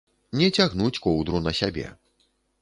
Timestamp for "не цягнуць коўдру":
0.39-1.43